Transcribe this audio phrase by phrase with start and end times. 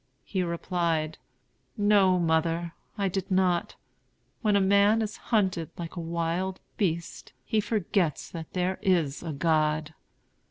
[0.23, 1.19] He replied:
[1.77, 3.75] "No, mother, I did not.
[4.41, 9.31] When a man is hunted like a wild beast, he forgets that there is a
[9.31, 9.93] God."